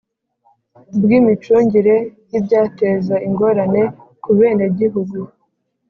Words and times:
bwimicungire 1.03 1.95
yibyateza 2.31 3.15
ingorane 3.27 3.81
kubenegihugu 4.23 5.17